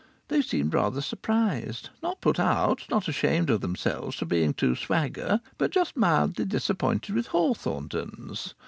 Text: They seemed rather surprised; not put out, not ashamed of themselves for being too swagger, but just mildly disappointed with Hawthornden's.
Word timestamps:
They 0.29 0.41
seemed 0.41 0.73
rather 0.73 0.99
surprised; 0.99 1.91
not 2.01 2.21
put 2.21 2.39
out, 2.39 2.85
not 2.89 3.07
ashamed 3.07 3.51
of 3.51 3.61
themselves 3.61 4.15
for 4.17 4.25
being 4.25 4.51
too 4.55 4.73
swagger, 4.75 5.41
but 5.59 5.69
just 5.69 5.95
mildly 5.95 6.45
disappointed 6.45 7.13
with 7.13 7.27
Hawthornden's. 7.27 8.55